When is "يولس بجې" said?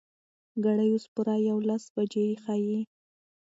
1.47-2.25